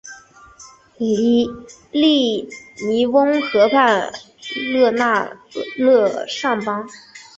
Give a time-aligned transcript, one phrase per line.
[1.91, 2.49] 利
[2.87, 4.11] 尼翁河畔
[5.77, 6.89] 勒尚邦。